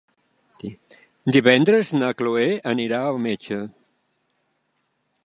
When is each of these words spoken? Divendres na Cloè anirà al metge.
Divendres 1.35 1.91
na 1.99 2.09
Cloè 2.21 2.47
anirà 2.73 3.05
al 3.11 3.21
metge. 3.27 3.61